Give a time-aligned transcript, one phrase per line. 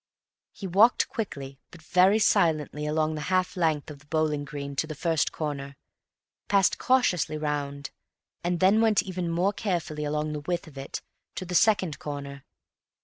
[0.51, 4.87] He walked quickly but very silently along the half length of the bowling green to
[4.87, 5.75] the first corner,
[6.47, 7.91] passed cautiously round,
[8.43, 11.03] and then went even more carefully along the width of it
[11.35, 12.43] to the second corner.